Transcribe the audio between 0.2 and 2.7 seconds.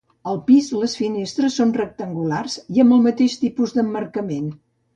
Al pis, les finestres són rectangulars